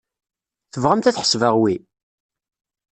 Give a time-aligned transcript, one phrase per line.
[0.71, 1.75] Tebɣamt ad ḥesbeɣ wi?